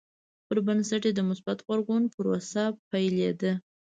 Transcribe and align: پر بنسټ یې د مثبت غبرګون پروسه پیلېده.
پر 0.47 0.57
بنسټ 0.65 1.03
یې 1.07 1.11
د 1.15 1.21
مثبت 1.29 1.57
غبرګون 1.65 2.03
پروسه 2.13 2.63
پیلېده. 2.91 3.53